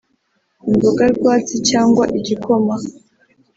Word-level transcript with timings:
imbogarwatsi 0.69 1.55
cyangwa 1.69 2.03
igikoma 2.19 2.75